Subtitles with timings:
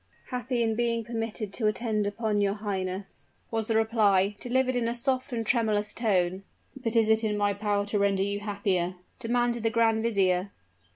[0.29, 4.95] "Happy in being permitted to attend upon your highness," was the reply, delivered in a
[4.95, 6.41] soft and tremulous tone.
[6.75, 10.49] "But is it in my power to render you happier?" demanded the grand vizier.